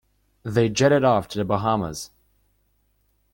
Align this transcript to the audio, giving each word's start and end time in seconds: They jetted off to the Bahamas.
They 0.41 0.67
jetted 0.67 1.03
off 1.03 1.27
to 1.27 1.37
the 1.37 1.45
Bahamas. 1.45 2.09